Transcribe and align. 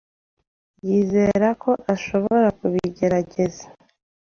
Yizera 0.87 1.49
ko 1.63 1.71
ashobora 1.93 2.47
kubigaragaza. 2.59 3.65